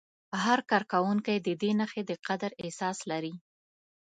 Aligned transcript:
هر 0.43 0.59
کارکوونکی 0.71 1.37
د 1.41 1.47
دې 1.61 1.71
نښې 1.79 2.01
د 2.09 2.11
قدر 2.27 2.51
احساس 2.63 2.97
لري. 3.11 3.33